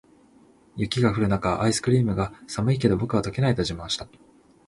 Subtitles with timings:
[0.77, 4.07] 雪が降る中、アイスクリームが「寒いけど、僕は溶けない！」と自慢した。